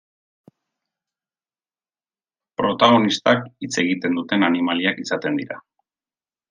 Protagonistak 2.63 3.47
hitz 3.61 3.73
egiten 3.87 4.21
duten 4.21 4.51
animaliak 4.53 5.03
izaten 5.05 5.43
dira. 5.45 5.65